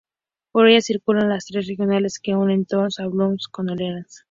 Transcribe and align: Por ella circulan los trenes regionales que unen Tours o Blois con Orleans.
Por 0.51 0.65
ella 0.67 0.81
circulan 0.81 1.29
los 1.29 1.45
trenes 1.45 1.67
regionales 1.67 2.17
que 2.17 2.33
unen 2.35 2.65
Tours 2.65 2.99
o 2.99 3.07
Blois 3.11 3.47
con 3.47 3.69
Orleans. 3.69 4.19